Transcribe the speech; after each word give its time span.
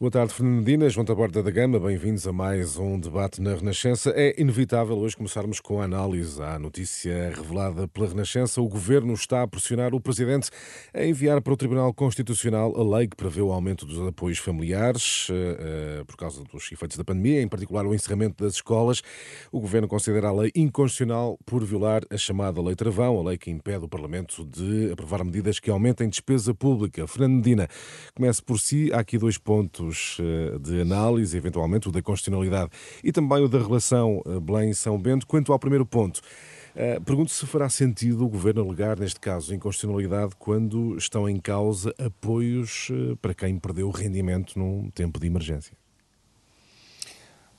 Boa 0.00 0.12
tarde, 0.12 0.32
Fernando 0.32 0.58
Medina, 0.58 0.88
João 0.88 1.04
Taborda 1.04 1.42
da 1.42 1.50
Gama, 1.50 1.80
bem-vindos 1.80 2.24
a 2.24 2.32
mais 2.32 2.76
um 2.76 3.00
debate 3.00 3.42
na 3.42 3.52
Renascença. 3.52 4.12
É 4.14 4.40
inevitável 4.40 4.96
hoje 4.96 5.16
começarmos 5.16 5.58
com 5.58 5.80
a 5.80 5.86
análise 5.86 6.40
à 6.40 6.56
notícia 6.56 7.32
revelada 7.34 7.88
pela 7.88 8.06
Renascença. 8.06 8.62
O 8.62 8.68
Governo 8.68 9.12
está 9.12 9.42
a 9.42 9.48
pressionar 9.48 9.92
o 9.96 10.00
Presidente 10.00 10.50
a 10.94 11.04
enviar 11.04 11.42
para 11.42 11.52
o 11.52 11.56
Tribunal 11.56 11.92
Constitucional 11.92 12.80
a 12.80 12.96
lei 12.96 13.08
que 13.08 13.16
prevê 13.16 13.40
o 13.40 13.50
aumento 13.50 13.84
dos 13.84 13.98
apoios 14.06 14.38
familiares 14.38 15.30
uh, 15.30 15.32
uh, 15.32 16.04
por 16.06 16.16
causa 16.16 16.44
dos 16.44 16.70
efeitos 16.70 16.96
da 16.96 17.02
pandemia, 17.02 17.42
em 17.42 17.48
particular 17.48 17.84
o 17.84 17.92
encerramento 17.92 18.44
das 18.44 18.54
escolas. 18.54 19.02
O 19.50 19.58
Governo 19.58 19.88
considera 19.88 20.28
a 20.28 20.32
lei 20.32 20.52
inconstitucional 20.54 21.36
por 21.44 21.64
violar 21.64 22.02
a 22.08 22.16
chamada 22.16 22.62
Lei 22.62 22.76
Travão, 22.76 23.18
a 23.18 23.30
lei 23.30 23.36
que 23.36 23.50
impede 23.50 23.84
o 23.84 23.88
Parlamento 23.88 24.44
de 24.44 24.92
aprovar 24.92 25.24
medidas 25.24 25.58
que 25.58 25.72
aumentem 25.72 26.08
despesa 26.08 26.54
pública. 26.54 27.04
Fernando 27.08 27.34
Medina, 27.34 27.66
comece 28.14 28.40
por 28.40 28.60
si. 28.60 28.92
Há 28.92 29.00
aqui 29.00 29.18
dois 29.18 29.36
pontos 29.36 29.87
pontos 29.88 30.18
eh, 30.20 30.58
de 30.58 30.80
análise, 30.80 31.36
eventualmente 31.36 31.88
o 31.88 31.92
da 31.92 32.02
constitucionalidade 32.02 32.70
e 33.02 33.10
também 33.10 33.42
o 33.42 33.48
da 33.48 33.58
relação 33.58 34.22
eh, 34.26 34.38
Belém-São 34.40 35.00
Bento. 35.00 35.26
Quanto 35.26 35.52
ao 35.52 35.58
primeiro 35.58 35.86
ponto, 35.86 36.20
eh, 36.74 37.00
pergunto 37.00 37.30
se 37.30 37.46
fará 37.46 37.68
sentido 37.68 38.24
o 38.24 38.28
Governo 38.28 38.62
alegar, 38.62 38.98
neste 38.98 39.18
caso, 39.18 39.54
inconstitucionalidade 39.54 40.34
quando 40.38 40.96
estão 40.96 41.28
em 41.28 41.38
causa 41.38 41.94
apoios 41.98 42.90
para 43.20 43.34
quem 43.34 43.58
perdeu 43.58 43.88
o 43.88 43.90
rendimento 43.90 44.58
num 44.58 44.90
tempo 44.90 45.18
de 45.18 45.26
emergência. 45.26 45.76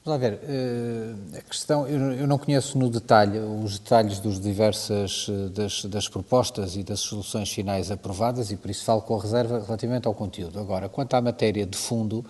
Vamos 0.10 0.24
lá 0.24 0.30
ver, 0.30 0.40
eh, 0.42 1.38
a 1.38 1.42
questão, 1.44 1.88
eu 1.88 2.26
não 2.26 2.40
conheço 2.40 2.80
no 2.80 2.90
detalhe 2.90 3.38
os 3.38 3.78
detalhes 3.78 4.20
dos 4.20 4.40
diversas 4.40 5.28
eh, 5.30 5.50
das, 5.50 5.86
das, 5.86 6.08
propostas 6.08 6.76
e 6.76 6.82
das 6.82 7.00
soluções 7.02 7.52
finais 7.52 7.92
aprovadas 7.92 8.50
e 8.50 8.56
por 8.56 8.72
isso 8.72 8.84
falo 8.84 9.04
com 9.04 9.16
reserva 9.18 9.64
relativamente 9.64 10.08
ao 10.08 10.16
conteúdo. 10.16 10.60
Agora, 10.60 10.90
quanto 10.90 11.14
à 11.14 11.22
matéria 11.22 11.64
de 11.64 11.78
fundo, 11.78 12.26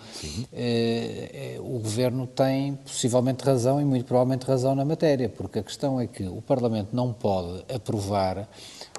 eh, 0.52 1.56
o 1.60 1.78
Governo 1.78 2.26
tem 2.26 2.74
possivelmente 2.74 3.42
razão 3.46 3.80
e 3.80 3.84
muito 3.86 4.04
provavelmente 4.04 4.44
razão 4.44 4.74
na 4.74 4.84
matéria, 4.84 5.30
porque 5.30 5.60
a 5.60 5.62
questão 5.62 5.98
é 5.98 6.06
que 6.06 6.24
o 6.24 6.42
Parlamento 6.42 6.94
não 6.94 7.14
pode 7.14 7.64
aprovar, 7.74 8.46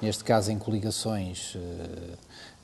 neste 0.02 0.24
caso 0.24 0.50
em 0.50 0.58
coligações, 0.58 1.56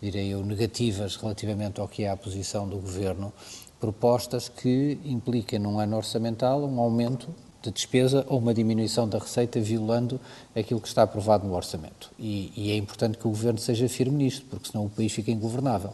direi 0.03 0.35
eu, 0.35 0.45
negativas 0.45 1.15
relativamente 1.15 1.81
ao 1.81 1.87
que 1.87 2.03
é 2.03 2.11
a 2.11 2.17
posição 2.17 2.69
do 2.69 2.77
Governo, 2.79 3.33
propostas 3.81 4.49
que 4.49 4.99
impliquem 5.05 5.59
num 5.59 5.79
ano 5.79 5.97
orçamental 5.97 6.65
um 6.65 6.81
aumento 6.81 7.29
de 7.63 7.71
despesa 7.71 8.25
ou 8.29 8.39
uma 8.39 8.55
diminuição 8.55 9.09
da 9.09 9.19
receita 9.19 9.61
violando 9.61 10.21
aquilo 10.55 10.81
que 10.81 10.89
está 10.89 11.03
aprovado 11.03 11.47
no 11.47 11.55
orçamento. 11.55 12.11
E, 12.19 12.53
e, 12.57 12.71
é 12.71 12.77
importante 12.77 13.19
que 13.19 13.27
o 13.27 13.31
Governo 13.31 13.59
seja 13.59 13.89
firme 13.89 14.25
nisto, 14.25 14.47
porque 14.49 14.71
senão 14.71 14.87
o 14.87 14.91
país 14.91 15.13
fica 15.13 15.31
ingovernável. 15.31 15.93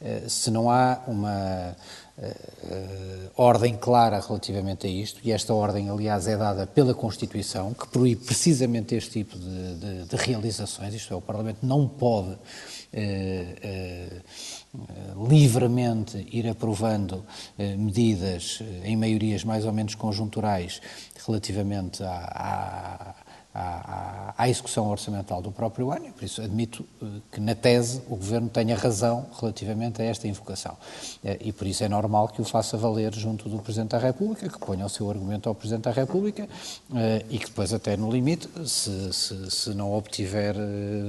Uh, 0.00 0.28
se 0.28 0.50
não 0.50 0.68
há 0.70 1.00
uma 1.06 1.76
uh, 2.18 2.26
uh, 2.26 3.30
ordem 3.36 3.76
clara 3.76 4.20
relativamente 4.20 4.86
a 4.86 4.90
isto, 4.90 5.20
e 5.22 5.32
esta 5.32 5.52
ordem, 5.54 5.88
aliás, 5.88 6.26
é 6.26 6.36
dada 6.36 6.66
pela 6.66 6.94
Constituição, 6.94 7.74
que 7.74 7.86
proíbe 7.88 8.24
precisamente 8.24 8.94
este 8.94 9.10
tipo 9.10 9.38
de, 9.38 9.74
de, 9.74 10.04
de 10.04 10.16
realizações, 10.16 10.94
isto 10.94 11.12
é, 11.12 11.16
o 11.16 11.20
Parlamento 11.20 11.58
não 11.62 11.86
pode 11.86 12.36
livremente 15.28 16.26
ir 16.32 16.48
aprovando 16.48 17.26
medidas 17.58 18.62
em 18.84 18.96
maiorias 18.96 19.44
mais 19.44 19.66
ou 19.66 19.72
menos 19.72 19.94
conjunturais 19.94 20.80
relativamente 21.26 22.02
à, 22.02 22.08
à, 22.08 23.14
à, 23.56 24.48
execução 24.48 24.90
orçamental 24.90 25.40
do 25.40 25.50
próprio 25.50 25.90
ano, 25.90 26.12
por 26.12 26.24
isso 26.24 26.42
admito 26.42 26.84
eh, 27.02 27.06
que, 27.32 27.40
na 27.40 27.54
tese, 27.54 28.02
o 28.08 28.16
Governo 28.16 28.48
tenha 28.50 28.76
razão 28.76 29.26
relativamente 29.40 30.02
a 30.02 30.04
esta 30.04 30.28
invocação. 30.28 30.76
Eh, 31.24 31.38
e 31.40 31.52
por 31.52 31.66
isso 31.66 31.82
é 31.82 31.88
normal 31.88 32.28
que 32.28 32.42
o 32.42 32.44
faça 32.44 32.76
valer 32.76 33.14
junto 33.14 33.48
do 33.48 33.58
Presidente 33.58 33.90
da 33.90 33.98
República, 33.98 34.48
que 34.48 34.58
ponha 34.58 34.84
o 34.84 34.88
seu 34.88 35.08
argumento 35.08 35.48
ao 35.48 35.54
Presidente 35.54 35.84
da 35.84 35.90
República 35.90 36.46
eh, 36.94 37.24
e 37.30 37.38
que 37.38 37.46
depois, 37.46 37.72
até 37.72 37.96
no 37.96 38.10
limite, 38.10 38.46
se, 38.66 39.12
se, 39.12 39.50
se 39.50 39.70
não 39.70 39.94
obtiver 39.94 40.54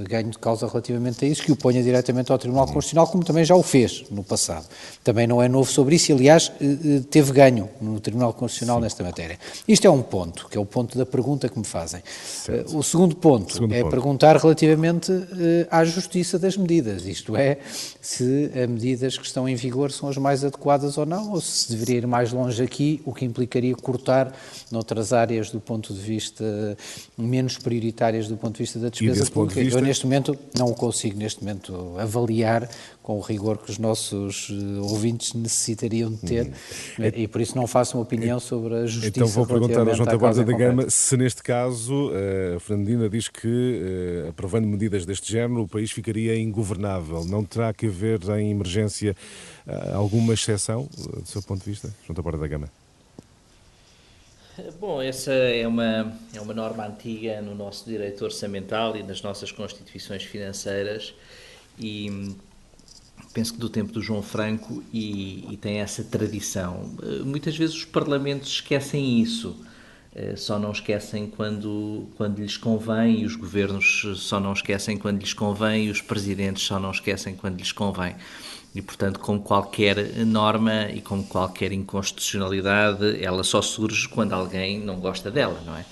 ganho 0.08 0.30
de 0.30 0.38
causa 0.38 0.66
relativamente 0.66 1.24
a 1.24 1.28
isso, 1.28 1.42
que 1.42 1.52
o 1.52 1.56
ponha 1.56 1.82
diretamente 1.82 2.32
ao 2.32 2.38
Tribunal 2.38 2.66
Constitucional, 2.66 3.08
como 3.08 3.24
também 3.24 3.44
já 3.44 3.54
o 3.54 3.62
fez 3.62 4.04
no 4.10 4.24
passado. 4.24 4.66
Também 5.04 5.26
não 5.26 5.42
é 5.42 5.48
novo 5.48 5.70
sobre 5.70 5.96
isso 5.96 6.10
e, 6.12 6.14
aliás, 6.14 6.50
teve 7.10 7.32
ganho 7.32 7.68
no 7.80 8.00
Tribunal 8.00 8.32
Constitucional 8.32 8.76
Sim. 8.76 8.82
nesta 8.82 9.04
matéria. 9.04 9.38
Isto 9.66 9.86
é 9.86 9.90
um 9.90 10.02
ponto, 10.02 10.48
que 10.48 10.56
é 10.56 10.60
o 10.60 10.64
ponto 10.64 10.96
da 10.96 11.04
pergunta 11.04 11.48
que 11.48 11.58
me 11.58 11.64
fazem. 11.64 12.02
Certo. 12.38 12.78
O 12.78 12.82
segundo 12.82 13.16
ponto 13.16 13.52
segundo 13.52 13.74
é 13.74 13.82
ponto. 13.82 13.90
perguntar 13.90 14.36
relativamente 14.36 15.10
uh, 15.10 15.26
à 15.70 15.84
justiça 15.84 16.38
das 16.38 16.56
medidas, 16.56 17.04
isto 17.06 17.36
é, 17.36 17.58
se 18.00 18.50
as 18.54 18.68
medidas 18.68 19.18
que 19.18 19.26
estão 19.26 19.48
em 19.48 19.54
vigor 19.54 19.90
são 19.90 20.08
as 20.08 20.16
mais 20.16 20.44
adequadas 20.44 20.96
ou 20.96 21.04
não, 21.04 21.32
ou 21.32 21.40
se 21.40 21.70
deveria 21.70 21.98
ir 21.98 22.06
mais 22.06 22.32
longe 22.32 22.62
aqui, 22.62 23.02
o 23.04 23.12
que 23.12 23.24
implicaria 23.24 23.74
cortar 23.74 24.32
noutras 24.70 25.12
áreas 25.12 25.50
do 25.50 25.60
ponto 25.60 25.92
de 25.92 26.00
vista 26.00 26.76
menos 27.16 27.58
prioritárias 27.58 28.28
do 28.28 28.36
ponto 28.36 28.54
de 28.54 28.62
vista 28.62 28.78
da 28.78 28.88
despesa 28.88 29.30
pública. 29.30 29.60
Vista... 29.60 29.78
Eu 29.78 29.82
neste 29.82 30.04
momento 30.04 30.38
não 30.56 30.66
o 30.66 30.74
consigo 30.74 31.18
neste 31.18 31.42
momento 31.42 31.96
avaliar 31.98 32.68
com 33.08 33.16
o 33.16 33.20
rigor 33.22 33.56
que 33.56 33.70
os 33.70 33.78
nossos 33.78 34.50
eh, 34.50 34.80
ouvintes 34.80 35.32
necessitariam 35.32 36.10
de 36.10 36.18
ter 36.18 36.46
hum. 36.46 37.04
e 37.16 37.26
por 37.26 37.40
isso 37.40 37.56
não 37.56 37.66
faço 37.66 37.96
uma 37.96 38.02
opinião 38.02 38.38
sobre 38.38 38.74
a 38.74 38.84
justiça. 38.84 39.08
Então 39.08 39.26
vou 39.26 39.46
perguntar 39.46 39.88
ao 39.88 39.94
João 39.94 40.06
Taborda 40.06 40.44
da 40.44 40.52
Gama 40.52 40.90
se 40.90 41.16
neste 41.16 41.42
caso 41.42 42.10
eh, 42.12 42.56
a 42.56 42.60
Fernandina 42.60 43.08
diz 43.08 43.26
que 43.28 43.80
eh, 44.26 44.28
aprovando 44.28 44.66
medidas 44.66 45.06
deste 45.06 45.32
género 45.32 45.62
o 45.62 45.68
país 45.68 45.90
ficaria 45.90 46.38
ingovernável. 46.38 47.24
Não 47.24 47.42
terá 47.42 47.72
que 47.72 47.86
haver 47.86 48.20
em 48.38 48.50
emergência 48.50 49.16
alguma 49.94 50.34
exceção 50.34 50.86
do 50.94 51.26
seu 51.26 51.42
ponto 51.42 51.64
de 51.64 51.70
vista, 51.70 51.88
João 52.04 52.14
Taborda 52.14 52.36
da 52.36 52.46
Gama? 52.46 52.68
Bom, 54.78 55.00
essa 55.00 55.32
é 55.32 55.66
uma, 55.66 56.14
é 56.34 56.40
uma 56.42 56.52
norma 56.52 56.86
antiga 56.86 57.40
no 57.40 57.54
nosso 57.54 57.88
direito 57.88 58.22
orçamental 58.22 58.94
e 58.98 59.02
nas 59.02 59.22
nossas 59.22 59.50
constituições 59.50 60.24
financeiras 60.24 61.14
e 61.78 62.36
penso 63.32 63.54
que 63.54 63.58
do 63.58 63.68
tempo 63.68 63.92
do 63.92 64.00
João 64.00 64.22
Franco 64.22 64.82
e, 64.92 65.46
e, 65.50 65.56
tem 65.56 65.78
essa 65.78 66.02
tradição. 66.02 66.96
Eh, 67.02 67.22
muitas 67.24 67.56
vezes 67.56 67.76
os 67.76 67.84
parlamentos 67.84 68.48
esquecem 68.48 69.20
isso, 69.20 69.56
eh, 70.14 70.34
só 70.36 70.58
não 70.58 70.72
esquecem 70.72 71.28
quando, 71.28 72.08
quando 72.16 72.38
lhes 72.38 72.56
convém, 72.56 73.20
e 73.20 73.26
os 73.26 73.36
governos 73.36 74.06
só 74.16 74.40
não 74.40 74.52
esquecem 74.52 74.96
quando 74.96 75.20
lhes 75.20 75.32
convém, 75.32 75.86
e 75.86 75.90
os 75.90 76.00
presidentes 76.00 76.62
só 76.62 76.78
não 76.78 76.90
esquecem 76.90 77.34
quando 77.34 77.58
lhes 77.58 77.72
convém. 77.72 78.16
E, 78.78 78.82
portanto, 78.82 79.18
como 79.18 79.40
qualquer 79.40 80.24
norma 80.24 80.88
e 80.88 81.00
como 81.00 81.24
qualquer 81.24 81.72
inconstitucionalidade, 81.72 83.20
ela 83.20 83.42
só 83.42 83.60
surge 83.60 84.08
quando 84.08 84.32
alguém 84.34 84.78
não 84.78 85.00
gosta 85.00 85.32
dela, 85.32 85.60
não 85.66 85.76
é? 85.76 85.84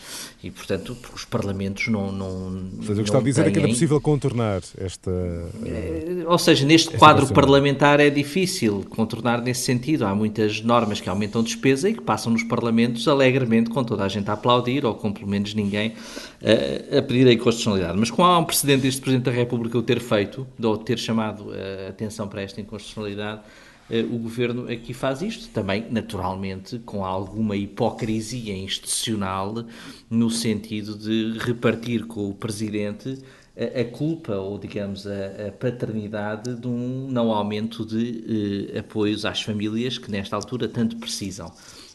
E, 0.47 0.51
portanto, 0.53 0.97
os 1.13 1.25
parlamentos 1.25 1.89
não. 1.89 2.13
não 2.13 2.71
Mas 2.77 2.91
eu 2.91 2.97
gostava 2.99 3.25
de 3.25 3.31
dizer 3.31 3.43
têm... 3.43 3.51
é 3.51 3.53
que 3.53 3.59
era 3.59 3.69
possível 3.69 4.01
contornar 4.01 4.61
esta. 4.79 5.11
É, 5.65 6.25
ou 6.25 6.39
seja, 6.39 6.65
neste 6.65 6.97
quadro 6.97 7.27
parlamentar 7.35 7.99
é 7.99 8.09
difícil 8.09 8.87
contornar 8.89 9.43
nesse 9.43 9.63
sentido. 9.63 10.07
Há 10.07 10.15
muitas 10.15 10.61
normas 10.61 11.01
que 11.01 11.09
aumentam 11.09 11.43
despesa 11.43 11.89
e 11.89 11.95
que 11.95 12.03
passam 12.03 12.31
nos 12.33 12.45
parlamentos 12.45 13.09
alegremente, 13.09 13.71
com 13.71 13.83
toda 13.83 14.05
a 14.05 14.09
gente 14.09 14.31
a 14.31 14.35
aplaudir 14.35 14.85
ou 14.85 14.95
com 14.95 15.13
pelo 15.13 15.27
menos 15.27 15.55
ninguém 15.55 15.95
a, 16.41 16.99
a 16.99 17.03
pedir 17.03 17.27
a 17.27 17.33
inconstitucionalidade. 17.33 17.99
Mas 17.99 18.13
com 18.13 18.23
há 18.23 18.39
um 18.39 18.45
precedente 18.45 18.83
deste 18.83 19.01
Presidente 19.01 19.25
da 19.25 19.33
República 19.33 19.77
o 19.77 19.83
ter 19.83 19.99
feito, 19.99 20.47
ou 20.63 20.77
ter 20.77 20.99
chamado 20.99 21.51
a 21.51 21.89
atenção 21.89 22.29
para 22.29 22.43
esta 22.43 22.61
inconstitucionalidade 22.61 22.76
eh, 23.91 24.03
o 24.03 24.19
governo 24.19 24.71
aqui 24.71 24.93
faz 24.93 25.23
isto, 25.23 25.49
também 25.49 25.87
naturalmente 25.91 26.79
com 26.81 27.05
alguma 27.05 27.57
hipocrisia 27.57 28.57
institucional, 28.57 29.65
no 30.11 30.31
sentido 30.31 30.97
de 30.97 31.39
repartir 31.39 32.07
com 32.07 32.29
o 32.29 32.35
presidente 32.35 33.19
a, 33.57 33.81
a 33.81 33.85
culpa 33.85 34.35
ou, 34.35 34.59
digamos, 34.59 35.07
a, 35.07 35.49
a, 35.49 35.53
paternidade 35.53 36.55
de 36.55 36.67
um 36.67 37.09
não 37.09 37.33
aumento 37.33 37.87
de 37.87 38.73
eh, 38.75 38.79
apoios 38.81 39.25
às 39.25 39.41
famílias 39.41 39.99
que 39.99 40.11
nesta 40.11 40.37
altura 40.37 40.69
tanto 40.69 40.97
precisam. 40.97 41.53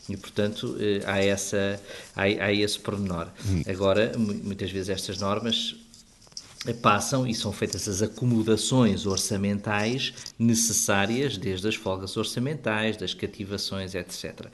E, 0.10 0.18
portanto, 0.18 0.75
eh, 0.80 1.01
há, 1.06 1.24
essa, 1.24 1.80
há, 2.16 2.24
há 2.24 2.54
esse 2.54 2.80
pormenor. 2.80 3.27
Hum. 3.45 3.62
Agora, 3.68 4.12
muitas 4.18 4.72
vezes 4.72 4.89
estas 4.89 5.19
normas 5.19 5.75
passam 6.81 7.25
e 7.25 7.34
são 7.34 7.52
feitas 7.52 7.88
as 7.88 8.04
acomodações 8.04 9.08
orçamentais 9.08 10.13
necessárias, 10.38 11.36
desde 11.36 11.68
as 11.68 11.75
folgas 11.75 12.16
orçamentais, 12.16 12.96
das 12.98 13.16
cativações, 13.16 13.96
etc. 13.96 14.46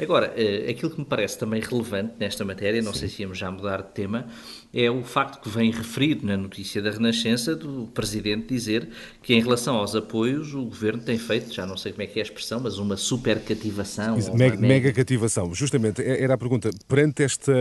Agora, 0.00 0.32
eh, 0.36 0.70
aquilo 0.70 0.92
que 0.92 1.00
me 1.00 1.04
parece 1.04 1.36
também 1.36 1.60
relevante 1.60 2.14
nesta 2.20 2.44
matéria, 2.44 2.80
não 2.80 2.92
Sim. 2.92 3.00
sei 3.00 3.08
se 3.08 3.22
íamos 3.22 3.38
já 3.38 3.50
mudar 3.50 3.82
de 3.82 3.90
tema, 3.90 4.28
é 4.72 4.88
o 4.88 5.02
facto 5.02 5.40
que 5.40 5.48
vem 5.48 5.72
referido 5.72 6.24
na 6.24 6.36
notícia 6.36 6.80
da 6.80 6.90
Renascença 6.90 7.56
do 7.56 7.88
Presidente 7.92 8.46
dizer 8.46 8.88
que 9.20 9.34
em 9.34 9.40
relação 9.40 9.76
aos 9.76 9.96
apoios 9.96 10.54
o 10.54 10.64
Governo 10.64 11.02
tem 11.02 11.18
feito, 11.18 11.52
já 11.52 11.66
não 11.66 11.76
sei 11.76 11.92
como 11.92 12.02
é 12.02 12.06
que 12.06 12.18
é 12.18 12.22
a 12.22 12.26
expressão, 12.26 12.60
mas 12.60 12.78
uma 12.78 12.96
super 12.96 13.40
cativação. 13.40 14.18
Mega, 14.34 14.56
mega, 14.56 14.92
cativação. 14.92 15.52
Justamente, 15.52 16.00
é, 16.00 16.22
era 16.22 16.34
a 16.34 16.38
pergunta. 16.38 16.70
Perante 16.86 17.24
esta, 17.24 17.52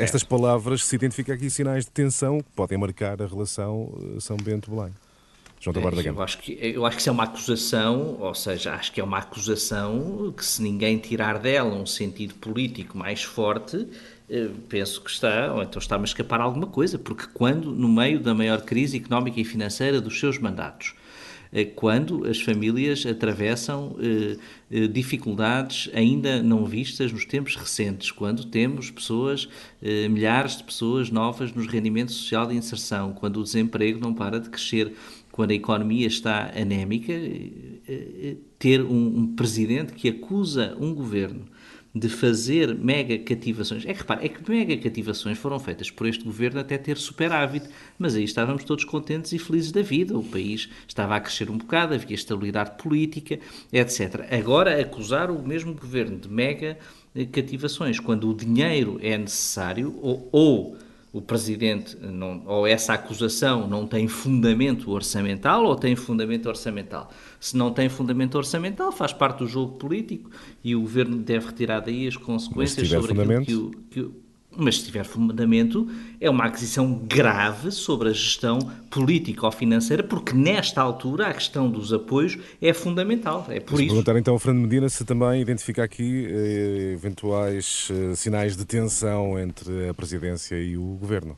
estas 0.00 0.24
palavras, 0.24 0.84
se 0.84 0.96
identifica 0.96 1.34
aqui 1.34 1.48
sinais 1.48 1.84
de 1.84 1.90
tensão 1.90 2.40
que 2.40 2.50
podem 2.56 2.78
marcar 2.78 3.20
a 3.22 3.26
relação 3.36 3.92
eh, 4.16 4.20
São 4.20 4.36
Bento-Belém? 4.36 4.92
João 5.60 5.72
Taborda 5.72 6.02
Gama. 6.02 6.18
Eu 6.18 6.22
acho, 6.22 6.38
que, 6.38 6.58
eu 6.60 6.84
acho 6.84 6.96
que 6.96 7.00
isso 7.00 7.08
é 7.08 7.12
uma 7.12 7.24
acusação, 7.24 8.16
ou 8.20 8.34
seja, 8.34 8.74
acho 8.74 8.92
que 8.92 9.00
é 9.00 9.04
uma 9.04 9.18
acusação 9.18 10.32
que 10.36 10.44
se 10.44 10.62
ninguém 10.62 10.98
tirar 10.98 11.38
dela 11.38 11.74
um 11.74 11.86
sentido 11.86 12.34
político 12.34 12.96
mais 12.96 13.22
forte, 13.22 13.86
eh, 14.28 14.50
penso 14.68 15.00
que 15.00 15.10
está, 15.10 15.52
ou 15.54 15.62
então 15.62 15.80
está-me 15.80 16.02
a 16.02 16.06
escapar 16.06 16.40
alguma 16.40 16.66
coisa, 16.66 16.98
porque 16.98 17.26
quando, 17.32 17.70
no 17.72 17.88
meio 17.88 18.20
da 18.20 18.34
maior 18.34 18.62
crise 18.62 18.96
económica 18.96 19.40
e 19.40 19.44
financeira 19.44 20.00
dos 20.00 20.18
seus 20.20 20.38
mandatos, 20.38 20.94
eh, 20.94 21.05
quando 21.74 22.26
as 22.26 22.40
famílias 22.40 23.06
atravessam 23.06 23.96
eh, 24.00 24.86
dificuldades 24.88 25.88
ainda 25.94 26.42
não 26.42 26.64
vistas 26.64 27.12
nos 27.12 27.24
tempos 27.24 27.56
recentes, 27.56 28.10
quando 28.10 28.46
temos 28.46 28.90
pessoas, 28.90 29.48
milhares 30.10 30.56
de 30.56 30.64
pessoas 30.64 31.10
novas 31.10 31.52
nos 31.52 31.66
rendimentos 31.66 32.16
social 32.16 32.46
de 32.46 32.54
inserção, 32.54 33.12
quando 33.12 33.38
o 33.38 33.42
desemprego 33.44 34.00
não 34.00 34.12
para 34.12 34.40
de 34.40 34.50
crescer, 34.50 34.92
quando 35.30 35.52
a 35.52 35.54
economia 35.54 36.06
está 36.06 36.50
anémica, 36.56 37.12
ter 38.58 38.82
um, 38.82 39.18
um 39.18 39.36
presidente 39.36 39.92
que 39.92 40.08
acusa 40.08 40.76
um 40.80 40.92
governo 40.92 41.46
de 41.98 42.10
fazer 42.10 42.74
mega 42.74 43.16
cativações. 43.18 43.86
É 43.86 43.94
que 43.94 44.00
repare, 44.00 44.26
é 44.26 44.28
que 44.28 44.50
mega 44.50 44.76
cativações 44.76 45.38
foram 45.38 45.58
feitas 45.58 45.90
por 45.90 46.06
este 46.06 46.22
governo 46.24 46.60
até 46.60 46.76
ter 46.76 46.98
superávit, 46.98 47.66
mas 47.98 48.14
aí 48.14 48.24
estávamos 48.24 48.64
todos 48.64 48.84
contentes 48.84 49.32
e 49.32 49.38
felizes 49.38 49.72
da 49.72 49.80
vida. 49.80 50.16
O 50.16 50.22
país 50.22 50.68
estava 50.86 51.16
a 51.16 51.20
crescer 51.20 51.48
um 51.48 51.56
bocado, 51.56 51.94
havia 51.94 52.14
estabilidade 52.14 52.72
política, 52.82 53.38
etc. 53.72 54.26
Agora, 54.30 54.78
acusar 54.78 55.30
o 55.30 55.42
mesmo 55.42 55.72
governo 55.72 56.18
de 56.18 56.28
mega 56.28 56.76
cativações, 57.32 57.98
quando 57.98 58.28
o 58.28 58.34
dinheiro 58.34 58.98
é 59.02 59.16
necessário, 59.16 59.98
ou, 60.02 60.28
ou 60.30 60.76
o 61.12 61.22
Presidente, 61.22 61.96
não, 62.00 62.42
ou 62.46 62.66
essa 62.66 62.92
acusação 62.92 63.66
não 63.66 63.86
tem 63.86 64.06
fundamento 64.06 64.90
orçamental 64.90 65.64
ou 65.64 65.74
tem 65.74 65.96
fundamento 65.96 66.46
orçamental. 66.46 67.10
Se 67.40 67.56
não 67.56 67.72
tem 67.72 67.88
fundamento 67.88 68.34
orçamental, 68.36 68.92
faz 68.92 69.12
parte 69.12 69.38
do 69.38 69.46
jogo 69.46 69.76
político 69.76 70.30
e 70.62 70.74
o 70.74 70.80
Governo 70.80 71.16
deve 71.16 71.46
retirar 71.46 71.80
daí 71.80 72.06
as 72.06 72.16
consequências 72.16 72.88
sobre 72.88 73.12
aquilo 73.12 73.44
que 73.44 73.54
o, 73.54 73.70
que 73.90 74.00
o 74.00 74.25
mas 74.56 74.78
se 74.78 74.84
tiver 74.86 75.04
fundamento, 75.04 75.88
é 76.20 76.28
uma 76.30 76.44
aquisição 76.44 76.94
grave 77.06 77.70
sobre 77.70 78.08
a 78.08 78.12
gestão 78.12 78.58
política 78.90 79.46
ou 79.46 79.52
financeira, 79.52 80.02
porque 80.02 80.32
nesta 80.32 80.80
altura 80.80 81.28
a 81.28 81.34
questão 81.34 81.70
dos 81.70 81.92
apoios 81.92 82.38
é 82.60 82.72
fundamental. 82.72 83.46
É 83.48 83.60
por 83.60 83.80
isso. 83.80 83.88
perguntar 83.88 84.16
então 84.18 84.34
ao 84.34 84.38
Fernando 84.38 84.62
Medina 84.64 84.88
se 84.88 85.04
também 85.04 85.40
identifica 85.40 85.84
aqui 85.84 86.26
eh, 86.28 86.92
eventuais 86.94 87.88
eh, 87.90 88.14
sinais 88.14 88.56
de 88.56 88.64
tensão 88.64 89.38
entre 89.38 89.88
a 89.88 89.94
presidência 89.94 90.56
e 90.56 90.76
o 90.76 90.96
governo. 91.00 91.36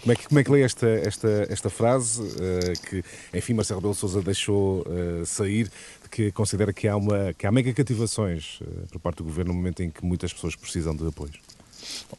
Como 0.00 0.12
é 0.12 0.16
que, 0.16 0.26
como 0.26 0.40
é 0.40 0.44
que 0.44 0.50
lê 0.50 0.62
esta, 0.62 0.88
esta, 0.88 1.46
esta 1.48 1.70
frase 1.70 2.20
uh, 2.20 2.88
que, 2.88 3.04
enfim, 3.32 3.54
Marcelo 3.54 3.78
Rebelo 3.78 3.94
Sousa 3.94 4.20
deixou 4.20 4.80
uh, 4.80 5.24
sair, 5.24 5.70
de 6.02 6.08
que 6.10 6.32
considera 6.32 6.72
que 6.72 6.88
há, 6.88 6.96
uma, 6.96 7.32
que 7.32 7.46
há 7.46 7.52
mega 7.52 7.72
cativações 7.72 8.60
uh, 8.60 8.88
por 8.90 8.98
parte 8.98 9.18
do 9.18 9.24
Governo 9.24 9.52
no 9.52 9.56
momento 9.56 9.82
em 9.82 9.90
que 9.90 10.04
muitas 10.04 10.32
pessoas 10.32 10.56
precisam 10.56 10.96
de 10.96 11.06
apoios? 11.06 11.38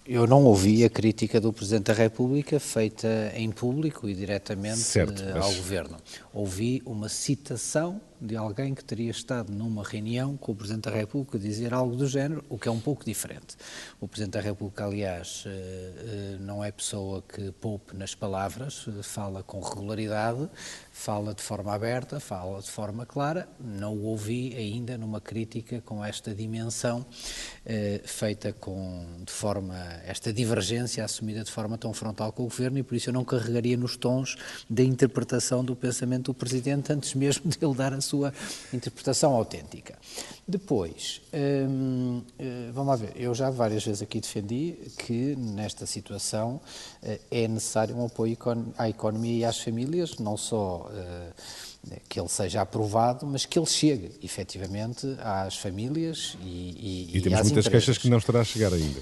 Eu 0.06 0.28
não 0.28 0.44
ouvi 0.44 0.84
a 0.84 0.90
crítica 0.90 1.42
do 1.42 1.52
Presidente 1.52 1.86
da 1.86 1.94
República 1.94 2.60
feita 2.60 3.32
em 3.36 3.50
público 3.52 4.08
e 4.08 4.14
diretamente 4.14 4.78
certo, 4.78 5.24
mas... 5.24 5.36
ao 5.36 5.54
Governo. 5.54 5.98
Ouvi 6.34 6.82
uma 6.86 7.10
citação 7.10 8.00
de 8.20 8.36
alguém 8.36 8.74
que 8.74 8.84
teria 8.84 9.12
estado 9.12 9.52
numa 9.52 9.84
reunião 9.84 10.38
com 10.38 10.52
o 10.52 10.56
Presidente 10.56 10.90
da 10.90 10.92
República 10.92 11.38
dizer 11.38 11.74
algo 11.74 11.96
do 11.96 12.08
género, 12.08 12.44
o 12.50 12.58
que 12.58 12.68
é 12.68 12.72
um 12.72 12.80
pouco 12.80 13.06
diferente. 13.06 13.56
O 14.00 14.08
Presidente 14.08 14.34
da 14.34 14.42
República, 14.42 14.86
aliás, 14.86 15.44
eh, 15.46 15.50
eh, 15.52 16.38
não 16.40 16.64
é 16.64 16.72
pessoa 16.72 17.22
que 17.22 17.52
poupe 17.54 17.96
nas 17.96 18.16
palavras, 18.16 18.86
eh, 18.88 19.04
fala 19.04 19.44
com 19.44 19.60
regularidade, 19.60 20.50
fala 20.92 21.34
de 21.34 21.42
forma 21.42 21.74
aberta, 21.74 22.20
fala 22.20 22.62
de 22.62 22.70
forma 22.70 23.06
clara. 23.06 23.48
Não 23.60 23.94
o 23.94 24.06
ouvi 24.06 24.56
ainda 24.56 24.98
numa 24.98 25.20
crítica 25.20 25.82
com 25.82 26.04
esta 26.04 26.34
dimensão 26.34 27.06
feita 28.06 28.54
com 28.54 29.06
de 29.26 29.32
forma 29.32 29.76
esta 30.06 30.32
divergência 30.32 31.04
assumida 31.04 31.44
de 31.44 31.52
forma 31.52 31.78
tão 31.78 31.94
frontal 31.94 32.32
com 32.32 32.44
o 32.44 32.46
governo 32.46 32.78
e 32.78 32.84
por 32.84 32.96
isso 32.96 33.10
eu 33.10 33.14
não 33.14 33.26
carregaria 33.26 33.76
nos 33.76 33.98
tons 33.98 34.38
da 34.70 34.84
interpretação 34.84 35.64
do 35.64 35.76
pensamento 35.76 36.26
do 36.26 36.34
presidente 36.34 36.94
antes 36.94 37.14
mesmo 37.16 37.50
de 37.50 37.58
ele 37.64 37.74
dar 37.74 37.94
a 37.94 38.02
sua 38.06 38.34
interpretação 38.74 39.34
autêntica. 39.34 39.98
Depois, 40.48 41.22
hum, 41.34 42.22
eh, 42.38 42.70
vamos 42.72 42.90
lá 42.90 42.96
ver, 42.96 43.14
eu 43.16 43.34
já 43.34 43.50
várias 43.50 43.84
vezes 43.84 44.02
aqui 44.02 44.22
defendi 44.22 44.78
que 44.98 45.36
nesta 45.36 45.86
situação 45.86 46.62
eh, 47.02 47.20
é 47.32 47.48
necessário 47.48 47.96
um 47.96 48.06
apoio 48.06 48.38
à 48.78 48.88
economia 48.88 49.40
e 49.40 49.46
às 49.46 49.60
famílias, 49.60 50.18
não 50.20 50.38
só 50.38 50.90
eh, 50.94 52.00
que 52.08 52.20
ele 52.20 52.30
seja 52.30 52.62
aprovado, 52.62 53.26
mas 53.26 53.46
que 53.46 53.58
ele 53.58 53.66
chegue 53.66 54.12
efetivamente 54.24 55.08
às 55.20 55.58
famílias 55.58 56.38
e, 56.42 56.46
e, 56.46 57.10
e, 57.14 57.18
e 57.18 57.22
temos 57.22 57.42
muitas 57.42 57.66
empresas. 57.66 57.68
queixas 57.68 57.98
que 57.98 58.10
não 58.10 58.20
estará 58.20 58.42
a 58.42 58.44
chegar 58.44 58.72
ainda. 58.74 59.02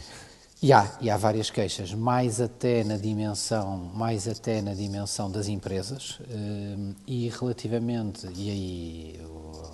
E 0.64 0.72
há, 0.72 0.90
e 1.02 1.10
há 1.10 1.18
várias 1.18 1.50
queixas, 1.50 1.94
mais 1.94 2.40
até 2.40 2.86
na 2.86 2.96
dimensão, 2.96 3.92
mais 3.94 4.30
até 4.30 4.62
na 4.62 4.74
dimensão 4.74 5.30
das 5.30 5.50
empresas 5.50 6.22
eh, 6.22 6.94
e 7.06 7.28
relativamente, 7.28 8.26
e 8.34 8.50
aí 8.50 9.22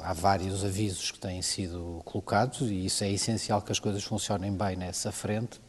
há 0.02 0.14
vários 0.14 0.66
avisos 0.66 1.12
que 1.12 1.20
têm 1.20 1.44
sido 1.44 2.02
colocados 2.04 2.62
e 2.62 2.88
isso 2.88 3.04
é 3.04 3.12
essencial 3.12 3.62
que 3.62 3.72
as 3.72 3.78
coisas 3.78 4.04
funcionem 4.04 4.52
bem 4.52 4.76
nessa 4.76 5.12
frente 5.12 5.62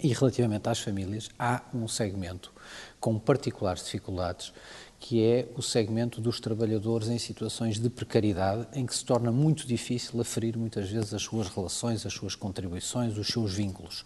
e 0.00 0.12
relativamente 0.12 0.68
às 0.68 0.78
famílias 0.78 1.28
há 1.36 1.60
um 1.74 1.88
segmento 1.88 2.52
com 3.00 3.18
particulares 3.18 3.84
dificuldades 3.84 4.52
que 5.06 5.22
é 5.22 5.46
o 5.54 5.60
segmento 5.60 6.18
dos 6.18 6.40
trabalhadores 6.40 7.08
em 7.08 7.18
situações 7.18 7.78
de 7.78 7.90
precariedade, 7.90 8.66
em 8.72 8.86
que 8.86 8.96
se 8.96 9.04
torna 9.04 9.30
muito 9.30 9.66
difícil 9.66 10.18
aferir 10.18 10.56
muitas 10.56 10.88
vezes 10.88 11.12
as 11.12 11.20
suas 11.20 11.46
relações, 11.48 12.06
as 12.06 12.14
suas 12.14 12.34
contribuições, 12.34 13.18
os 13.18 13.26
seus 13.26 13.52
vínculos. 13.52 14.02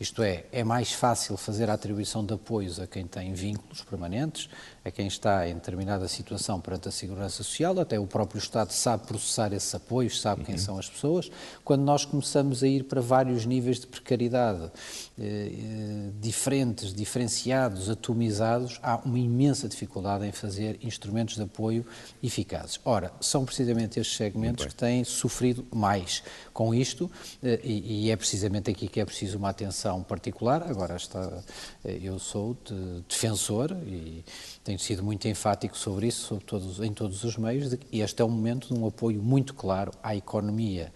Isto 0.00 0.22
é, 0.22 0.44
é 0.52 0.64
mais 0.64 0.92
fácil 0.92 1.36
fazer 1.36 1.70
a 1.70 1.74
atribuição 1.74 2.24
de 2.24 2.34
apoios 2.34 2.80
a 2.80 2.86
quem 2.86 3.06
tem 3.06 3.32
vínculos 3.32 3.82
permanentes, 3.82 4.48
a 4.84 4.90
quem 4.90 5.06
está 5.06 5.48
em 5.48 5.54
determinada 5.54 6.08
situação 6.08 6.60
perante 6.60 6.88
a 6.88 6.92
Segurança 6.92 7.36
Social, 7.36 7.78
até 7.78 7.98
o 7.98 8.06
próprio 8.06 8.38
Estado 8.38 8.72
sabe 8.72 9.06
processar 9.06 9.52
esses 9.52 9.74
apoios, 9.74 10.20
sabe 10.20 10.40
uhum. 10.40 10.46
quem 10.46 10.58
são 10.58 10.78
as 10.78 10.88
pessoas. 10.88 11.30
Quando 11.64 11.82
nós 11.82 12.04
começamos 12.04 12.62
a 12.62 12.68
ir 12.68 12.84
para 12.84 13.00
vários 13.00 13.46
níveis 13.46 13.80
de 13.80 13.86
precariedade 13.86 14.70
eh, 15.18 15.52
eh, 15.52 16.10
diferentes, 16.20 16.92
diferenciados, 16.92 17.88
atomizados, 17.88 18.80
há 18.82 18.96
uma 18.96 19.18
imensa 19.18 19.68
dificuldade 19.68 20.26
em 20.26 20.32
fazer 20.32 20.78
instrumentos 20.82 21.36
de 21.36 21.42
apoio 21.42 21.86
eficazes. 22.22 22.80
Ora, 22.84 23.12
são 23.20 23.44
precisamente 23.44 24.00
estes 24.00 24.16
segmentos 24.16 24.66
que 24.66 24.74
têm 24.74 25.04
sofrido 25.04 25.66
mais 25.70 26.22
com 26.52 26.74
isto 26.74 27.10
eh, 27.42 27.60
e, 27.62 28.06
e 28.06 28.10
é 28.10 28.16
precisamente 28.16 28.70
aqui 28.70 28.88
que 28.88 29.00
é 29.00 29.04
preciso 29.04 29.38
uma 29.38 29.50
atenção 29.50 30.02
particular. 30.02 30.62
Agora, 30.68 30.96
está, 30.96 31.42
eh, 31.84 31.98
eu 32.02 32.18
sou 32.18 32.56
de 32.64 33.02
defensor 33.08 33.72
e 33.86 34.24
tenho 34.62 34.78
sido 34.78 35.02
muito 35.02 35.26
enfático 35.28 35.76
sobre 35.76 36.06
isso, 36.06 36.26
sobre 36.26 36.44
todos, 36.44 36.80
em 36.80 36.92
todos 36.92 37.24
os 37.24 37.36
meios, 37.36 37.70
de, 37.70 37.80
e 37.90 38.00
este 38.00 38.22
é 38.22 38.24
um 38.24 38.30
momento 38.30 38.72
de 38.72 38.80
um 38.80 38.86
apoio 38.86 39.22
muito 39.22 39.54
claro 39.54 39.92
à 40.02 40.14
economia 40.14 40.92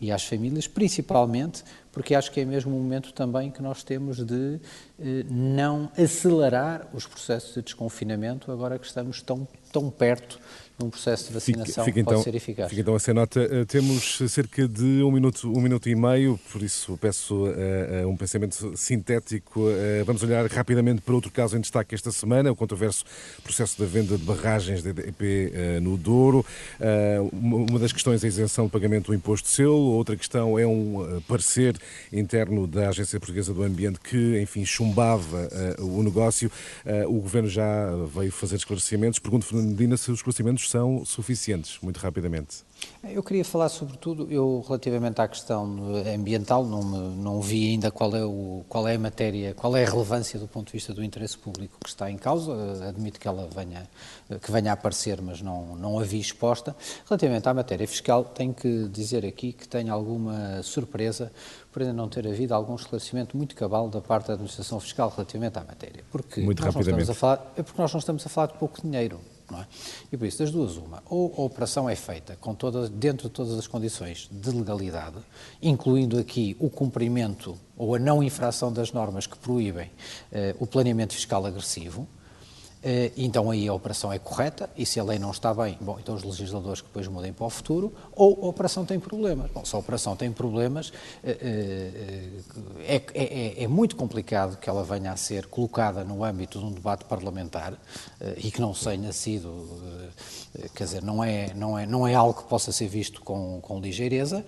e 0.00 0.12
às 0.12 0.24
famílias, 0.24 0.66
principalmente 0.66 1.64
porque 1.96 2.14
acho 2.14 2.30
que 2.30 2.40
é 2.40 2.44
mesmo 2.44 2.76
o 2.76 2.78
momento 2.78 3.10
também 3.14 3.50
que 3.50 3.62
nós 3.62 3.82
temos 3.82 4.22
de 4.22 4.60
eh, 5.00 5.24
não 5.30 5.90
acelerar 5.96 6.86
os 6.92 7.06
processos 7.06 7.54
de 7.54 7.62
desconfinamento, 7.62 8.52
agora 8.52 8.78
que 8.78 8.84
estamos 8.84 9.22
tão, 9.22 9.48
tão 9.72 9.88
perto 9.88 10.38
num 10.78 10.90
processo 10.90 11.28
de 11.28 11.34
vacinação 11.34 11.84
fica, 11.84 11.84
fica 11.84 12.00
então, 12.00 12.12
pode 12.14 12.24
ser 12.24 12.34
eficaz. 12.34 12.68
Fica 12.68 12.82
então 12.82 12.96
essa 12.96 13.14
nota. 13.14 13.40
Uh, 13.40 13.64
temos 13.64 14.18
cerca 14.28 14.68
de 14.68 15.02
um 15.02 15.10
minuto, 15.10 15.50
um 15.50 15.60
minuto 15.60 15.88
e 15.88 15.94
meio, 15.94 16.38
por 16.52 16.62
isso 16.62 16.98
peço 16.98 17.46
uh, 17.46 18.06
um 18.06 18.16
pensamento 18.16 18.76
sintético. 18.76 19.60
Uh, 19.60 20.04
vamos 20.04 20.22
olhar 20.22 20.46
rapidamente 20.46 21.00
para 21.00 21.14
outro 21.14 21.30
caso 21.30 21.56
em 21.56 21.60
destaque 21.60 21.94
esta 21.94 22.12
semana, 22.12 22.52
o 22.52 22.56
controverso 22.56 23.04
processo 23.42 23.78
da 23.80 23.86
venda 23.86 24.18
de 24.18 24.24
barragens 24.24 24.82
de 24.82 24.90
EDP 24.90 25.80
no 25.80 25.96
Douro. 25.96 26.44
uma 27.32 27.78
das 27.78 27.92
questões 27.92 28.22
é 28.22 28.26
a 28.26 28.28
isenção 28.28 28.66
de 28.66 28.72
pagamento 28.72 29.06
do 29.06 29.14
imposto 29.14 29.48
de 29.48 29.54
selo, 29.54 29.92
outra 29.92 30.16
questão 30.16 30.58
é 30.58 30.66
um 30.66 31.22
parecer 31.26 31.76
interno 32.12 32.66
da 32.66 32.88
Agência 32.88 33.18
Portuguesa 33.18 33.54
do 33.54 33.62
Ambiente 33.62 34.00
que, 34.00 34.40
enfim, 34.40 34.64
chumbava 34.64 35.48
o 35.78 36.02
negócio. 36.02 36.50
o 37.08 37.20
Governo 37.20 37.48
já 37.48 37.90
veio 38.14 38.32
fazer 38.32 38.56
esclarecimentos. 38.56 39.18
Pergunto, 39.18 39.46
Fernandina, 39.46 39.96
se 39.96 40.10
os 40.10 40.18
esclarecimentos 40.18 40.65
são 40.68 41.04
suficientes, 41.04 41.78
muito 41.82 41.98
rapidamente? 41.98 42.64
Eu 43.02 43.22
queria 43.22 43.44
falar 43.44 43.68
sobretudo, 43.68 44.30
eu 44.30 44.62
relativamente 44.66 45.20
à 45.20 45.28
questão 45.28 45.78
ambiental, 46.12 46.64
não, 46.64 46.82
me, 46.82 47.16
não 47.16 47.40
vi 47.40 47.70
ainda 47.70 47.90
qual 47.90 48.14
é, 48.14 48.24
o, 48.24 48.64
qual 48.68 48.86
é 48.86 48.96
a 48.96 48.98
matéria, 48.98 49.54
qual 49.54 49.76
é 49.76 49.84
a 49.84 49.88
relevância 49.88 50.38
do 50.38 50.46
ponto 50.46 50.66
de 50.66 50.72
vista 50.72 50.92
do 50.92 51.02
interesse 51.02 51.38
público 51.38 51.78
que 51.82 51.88
está 51.88 52.10
em 52.10 52.18
causa, 52.18 52.52
admito 52.86 53.18
que 53.18 53.26
ela 53.26 53.48
venha, 53.54 53.88
que 54.42 54.50
venha 54.50 54.72
a 54.72 54.74
aparecer, 54.74 55.22
mas 55.22 55.40
não, 55.40 55.76
não 55.76 55.98
a 55.98 56.02
vi 56.02 56.20
exposta. 56.20 56.76
Relativamente 57.08 57.48
à 57.48 57.54
matéria 57.54 57.86
fiscal, 57.86 58.24
tenho 58.24 58.52
que 58.52 58.88
dizer 58.88 59.24
aqui 59.24 59.52
que 59.52 59.66
tenho 59.66 59.92
alguma 59.92 60.62
surpresa 60.62 61.32
por 61.72 61.82
ainda 61.82 61.94
não 61.94 62.08
ter 62.08 62.26
havido 62.26 62.54
algum 62.54 62.74
esclarecimento 62.74 63.36
muito 63.36 63.54
cabal 63.54 63.88
da 63.88 64.00
parte 64.00 64.28
da 64.28 64.32
administração 64.34 64.80
fiscal 64.80 65.12
relativamente 65.14 65.58
à 65.58 65.64
matéria. 65.64 66.02
Porque 66.10 66.40
muito 66.40 66.62
nós 66.62 66.74
rapidamente. 66.74 67.06
Não 67.06 67.12
estamos 67.12 67.16
a 67.16 67.20
falar, 67.20 67.52
é 67.56 67.62
porque 67.62 67.80
nós 67.80 67.92
não 67.92 68.00
estamos 68.00 68.26
a 68.26 68.28
falar 68.28 68.46
de 68.48 68.54
pouco 68.54 68.82
dinheiro 68.82 69.20
Não 69.50 69.60
é? 69.60 69.66
E 70.12 70.16
por 70.16 70.26
isso, 70.26 70.38
das 70.38 70.50
duas, 70.50 70.76
uma, 70.76 71.02
ou 71.08 71.32
a 71.36 71.42
operação 71.42 71.88
é 71.88 71.94
feita 71.94 72.36
com 72.40 72.54
toda, 72.54 72.88
dentro 72.88 73.28
de 73.28 73.34
todas 73.34 73.56
as 73.56 73.66
condições 73.66 74.28
de 74.30 74.50
legalidade, 74.50 75.16
incluindo 75.62 76.18
aqui 76.18 76.56
o 76.58 76.68
cumprimento 76.68 77.56
ou 77.76 77.94
a 77.94 77.98
não 77.98 78.22
infração 78.22 78.72
das 78.72 78.92
normas 78.92 79.26
que 79.26 79.36
proíbem 79.38 79.90
eh, 80.32 80.56
o 80.58 80.66
planeamento 80.66 81.14
fiscal 81.14 81.46
agressivo, 81.46 82.08
então 83.16 83.50
aí 83.50 83.66
a 83.66 83.74
operação 83.74 84.12
é 84.12 84.18
correta 84.18 84.70
e 84.76 84.86
se 84.86 85.00
a 85.00 85.04
lei 85.04 85.18
não 85.18 85.30
está 85.30 85.52
bem, 85.52 85.76
bom, 85.80 85.98
então 85.98 86.14
os 86.14 86.22
legisladores 86.22 86.80
que 86.80 86.86
depois 86.86 87.08
mudem 87.08 87.32
para 87.32 87.46
o 87.46 87.50
futuro, 87.50 87.92
ou 88.12 88.44
a 88.44 88.46
operação 88.46 88.84
tem 88.84 89.00
problemas. 89.00 89.50
Bom, 89.50 89.64
se 89.64 89.74
a 89.74 89.78
operação 89.78 90.14
tem 90.14 90.30
problemas, 90.30 90.92
eh, 91.24 92.40
eh, 92.86 92.98
é, 92.98 93.02
é, 93.14 93.64
é 93.64 93.68
muito 93.68 93.96
complicado 93.96 94.56
que 94.58 94.70
ela 94.70 94.84
venha 94.84 95.12
a 95.12 95.16
ser 95.16 95.46
colocada 95.46 96.04
no 96.04 96.22
âmbito 96.22 96.58
de 96.58 96.64
um 96.64 96.70
debate 96.70 97.04
parlamentar 97.04 97.74
e 98.36 98.50
que 98.50 98.60
não 98.60 98.72
tenha 98.72 99.12
sido, 99.12 99.66
quer 100.74 100.84
dizer, 100.84 101.02
não 101.02 101.22
é, 101.22 101.52
não 101.54 101.78
é, 101.78 101.86
não 101.86 102.06
é 102.06 102.14
algo 102.14 102.42
que 102.42 102.48
possa 102.48 102.70
ser 102.70 102.88
visto 102.88 103.20
com, 103.20 103.60
com 103.60 103.80
ligeireza 103.80 104.44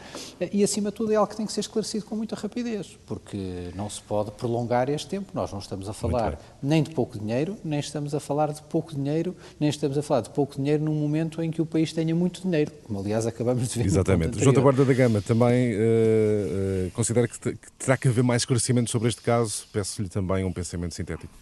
e, 0.52 0.62
acima 0.62 0.90
de 0.90 0.97
tudo, 0.97 1.12
é 1.12 1.16
algo 1.16 1.28
que 1.28 1.37
tem 1.37 1.47
que 1.47 1.52
ser 1.52 1.61
esclarecido 1.61 2.04
com 2.04 2.16
muita 2.16 2.37
rapidez, 2.37 2.97
porque 3.07 3.71
não 3.75 3.88
se 3.90 4.00
pode 4.02 4.30
prolongar 4.33 4.88
este 4.88 5.09
tempo. 5.09 5.30
Nós 5.35 5.52
não 5.52 5.59
estamos 5.59 5.88
a 5.88 5.92
falar 5.92 6.38
nem 6.62 6.83
de 6.83 6.90
pouco 6.90 7.18
dinheiro, 7.18 7.57
nem 7.64 7.80
estamos 7.80 8.14
a 8.14 8.21
falar 8.29 8.53
de 8.53 8.61
pouco 8.63 8.95
dinheiro, 8.95 9.35
nem 9.59 9.71
estamos 9.71 9.97
a 9.97 10.03
falar 10.03 10.21
de 10.21 10.31
pouco 10.31 10.57
dinheiro 10.57 10.85
num 10.85 10.95
momento 10.95 11.43
em 11.43 11.51
que 11.51 11.63
o 11.63 11.67
país 11.67 11.95
tenha 11.95 12.15
muito 12.15 12.43
dinheiro, 12.43 12.71
como 12.85 13.01
aliás 13.01 13.27
acabamos 13.27 13.69
de 13.71 13.79
ver. 13.79 13.87
Exatamente. 13.87 14.43
João 14.43 14.55
Taborda 14.55 14.85
da 14.85 14.93
Gama 14.93 15.23
também 15.23 15.73
uh, 15.73 15.79
uh, 15.79 16.91
considera 16.93 17.27
que, 17.27 17.39
que 17.39 17.73
terá 17.79 17.97
que 17.97 18.07
haver 18.07 18.23
mais 18.23 18.43
esclarecimento 18.43 18.91
sobre 18.91 19.09
este 19.09 19.23
caso. 19.23 19.67
Peço-lhe 19.73 20.11
também 20.11 20.45
um 20.45 20.53
pensamento 20.53 20.95
sintético. 20.95 21.33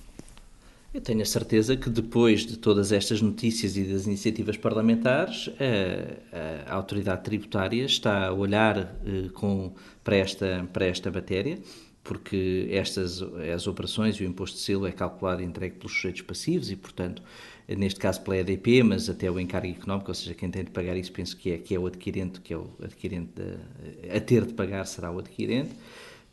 Eu 0.94 1.00
tenho 1.00 1.20
a 1.20 1.26
certeza 1.26 1.76
que 1.76 1.90
depois 1.90 2.46
de 2.46 2.56
todas 2.56 2.90
estas 2.90 3.20
notícias 3.20 3.76
e 3.76 3.82
das 3.84 4.06
iniciativas 4.06 4.56
parlamentares, 4.56 5.50
a, 5.60 6.72
a 6.72 6.74
autoridade 6.74 7.22
tributária 7.22 7.84
está 7.84 8.28
a 8.28 8.32
olhar 8.32 8.78
eh, 9.04 9.28
com, 9.34 9.74
para, 10.02 10.16
esta, 10.16 10.66
para 10.72 10.86
esta 10.86 11.10
matéria 11.10 11.58
porque 12.06 12.68
estas 12.70 13.22
as 13.54 13.66
operações 13.66 14.16
e 14.16 14.24
o 14.24 14.26
imposto 14.26 14.56
de 14.56 14.62
selo 14.62 14.86
é 14.86 14.92
calculado 14.92 15.42
e 15.42 15.44
entregue 15.44 15.76
pelos 15.76 15.92
sujeitos 15.92 16.22
passivos 16.22 16.70
e, 16.70 16.76
portanto, 16.76 17.22
neste 17.68 17.98
caso 17.98 18.20
pela 18.22 18.36
EDP, 18.38 18.82
mas 18.82 19.10
até 19.10 19.30
o 19.30 19.40
encargo 19.40 19.68
económico, 19.68 20.10
ou 20.10 20.14
seja, 20.14 20.34
quem 20.34 20.50
tem 20.50 20.64
de 20.64 20.70
pagar 20.70 20.96
isso 20.96 21.12
penso 21.12 21.36
que 21.36 21.50
é, 21.50 21.58
que 21.58 21.74
é 21.74 21.78
o 21.78 21.86
adquirente, 21.86 22.40
que 22.40 22.54
é 22.54 22.56
o 22.56 22.70
adquirente 22.82 23.30
de, 23.34 24.10
a 24.16 24.20
ter 24.20 24.44
de 24.44 24.54
pagar 24.54 24.86
será 24.86 25.10
o 25.10 25.18
adquirente. 25.18 25.70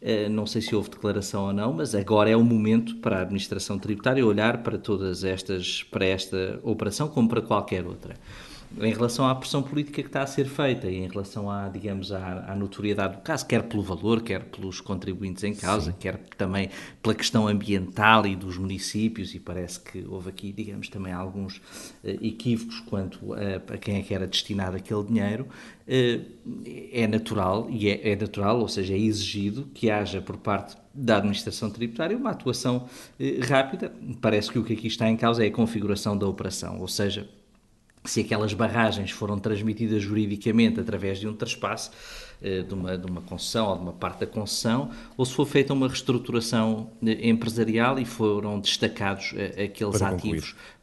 Eh, 0.01 0.27
não 0.29 0.45
sei 0.45 0.61
se 0.61 0.75
houve 0.75 0.89
declaração 0.89 1.45
ou 1.45 1.53
não, 1.53 1.73
mas 1.73 1.95
agora 1.95 2.29
é 2.29 2.35
o 2.35 2.43
momento 2.43 2.97
para 2.97 3.19
a 3.19 3.21
administração 3.21 3.79
tributária 3.79 4.25
olhar 4.25 4.61
para 4.61 4.77
todas 4.77 5.23
estas, 5.23 5.81
para 5.83 6.05
esta 6.05 6.59
operação 6.61 7.07
como 7.07 7.29
para 7.29 7.41
qualquer 7.41 7.85
outra 7.85 8.15
em 8.79 8.91
relação 8.91 9.27
à 9.27 9.35
pressão 9.35 9.61
política 9.61 10.01
que 10.01 10.07
está 10.07 10.23
a 10.23 10.27
ser 10.27 10.45
feita 10.45 10.89
e 10.89 10.97
em 10.97 11.07
relação 11.07 11.49
à, 11.49 11.69
digamos, 11.69 12.11
à, 12.11 12.51
à 12.51 12.55
notoriedade 12.55 13.17
do 13.17 13.21
caso, 13.21 13.45
quer 13.45 13.63
pelo 13.63 13.83
valor, 13.83 14.21
quer 14.21 14.43
pelos 14.45 14.81
contribuintes 14.81 15.43
em 15.43 15.53
causa, 15.53 15.91
Sim. 15.91 15.97
quer 15.99 16.17
também 16.37 16.69
pela 17.01 17.13
questão 17.13 17.47
ambiental 17.47 18.25
e 18.25 18.35
dos 18.35 18.57
municípios, 18.57 19.35
e 19.35 19.39
parece 19.39 19.79
que 19.79 20.03
houve 20.07 20.29
aqui, 20.29 20.51
digamos, 20.51 20.89
também 20.89 21.13
alguns 21.13 21.57
uh, 21.57 21.61
equívocos 22.21 22.79
quanto 22.81 23.33
a, 23.33 23.73
a, 23.73 23.77
quem 23.77 23.97
é 23.97 24.01
que 24.01 24.13
era 24.13 24.25
destinado 24.25 24.75
aquele 24.75 25.03
dinheiro, 25.03 25.47
uh, 25.87 26.25
é 26.91 27.05
natural, 27.05 27.67
e 27.69 27.89
é, 27.89 28.11
é, 28.11 28.15
natural, 28.15 28.59
ou 28.59 28.67
seja, 28.67 28.93
é 28.93 28.97
exigido 28.97 29.67
que 29.73 29.91
haja 29.91 30.19
por 30.19 30.37
parte 30.37 30.75
da 30.93 31.17
administração 31.17 31.69
tributária 31.69 32.17
uma 32.17 32.31
atuação 32.31 32.87
uh, 33.19 33.47
rápida. 33.47 33.93
Parece 34.19 34.51
que 34.51 34.57
o 34.57 34.63
que 34.63 34.73
aqui 34.73 34.87
está 34.87 35.07
em 35.07 35.15
causa 35.15 35.45
é 35.45 35.47
a 35.47 35.51
configuração 35.51 36.17
da 36.17 36.27
operação, 36.27 36.79
ou 36.79 36.87
seja, 36.87 37.29
se 38.05 38.21
aquelas 38.21 38.53
barragens 38.53 39.11
foram 39.11 39.39
transmitidas 39.39 40.01
juridicamente 40.01 40.79
através 40.79 41.19
de 41.19 41.27
um 41.27 41.33
traspasse, 41.35 41.89
eh, 42.41 42.61
de 42.61 42.73
uma, 42.73 42.97
de 42.97 43.05
uma 43.07 43.21
concessão 43.21 43.67
ou 43.67 43.75
de 43.77 43.81
uma 43.83 43.93
parte 43.93 44.19
da 44.21 44.27
concessão, 44.27 44.91
ou 45.17 45.25
se 45.25 45.33
foi 45.33 45.45
feita 45.45 45.73
uma 45.73 45.87
reestruturação 45.87 46.91
eh, 47.05 47.29
empresarial 47.29 47.97
e 47.99 48.05
foram 48.05 48.59
destacados 48.59 49.33
eh, 49.35 49.63
aqueles 49.65 50.01
ativos. 50.01 50.55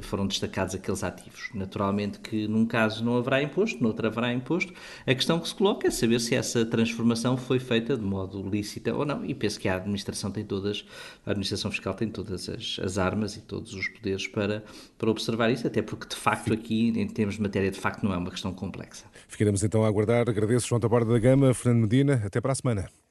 foram 0.00 0.26
destacados 0.26 0.74
aqueles 0.74 1.04
ativos. 1.04 1.50
Naturalmente 1.54 2.18
que 2.18 2.48
num 2.48 2.66
caso 2.66 3.04
não 3.04 3.16
haverá 3.16 3.42
imposto, 3.42 3.80
no 3.80 3.88
outro 3.88 4.06
haverá 4.06 4.32
imposto. 4.32 4.72
A 5.06 5.14
questão 5.14 5.38
que 5.38 5.48
se 5.48 5.54
coloca 5.54 5.88
é 5.88 5.90
saber 5.90 6.20
se 6.20 6.34
essa 6.34 6.64
transformação 6.64 7.36
foi 7.36 7.58
feita 7.58 7.96
de 7.96 8.02
modo 8.02 8.42
lícita 8.48 8.94
ou 8.94 9.04
não. 9.04 9.24
E 9.24 9.34
penso 9.34 9.58
que 9.58 9.68
a 9.68 9.76
administração 9.76 10.30
tem 10.30 10.44
todas, 10.44 10.84
a 11.26 11.30
administração 11.30 11.70
fiscal 11.70 11.94
tem 11.94 12.08
todas 12.08 12.48
as, 12.48 12.78
as 12.82 12.98
armas 12.98 13.36
e 13.36 13.40
todos 13.40 13.74
os 13.74 13.88
poderes 13.88 14.26
para, 14.26 14.64
para 14.96 15.10
observar 15.10 15.50
isso, 15.50 15.66
até 15.66 15.82
porque 15.82 16.08
de 16.08 16.16
facto 16.16 16.52
aqui, 16.52 16.88
em 16.88 17.06
termos 17.08 17.36
de 17.36 17.42
matéria, 17.42 17.70
de 17.70 17.78
facto 17.78 18.02
não 18.02 18.14
é 18.14 18.16
uma 18.16 18.30
questão 18.30 18.52
complexa. 18.52 19.04
Ficaremos 19.28 19.62
então 19.62 19.84
a 19.84 19.88
aguardar. 19.88 20.28
Agradeço 20.28 20.68
João 20.68 20.80
Taborda 20.80 21.12
da 21.12 21.18
Gama, 21.18 21.52
Fernando 21.52 21.82
Medina. 21.82 22.22
Até 22.24 22.40
para 22.40 22.52
a 22.52 22.54
semana. 22.54 23.03